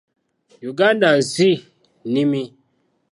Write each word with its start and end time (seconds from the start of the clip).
Uganda 0.69 1.07
nsi 1.19 1.49
nnimi. 2.07 2.43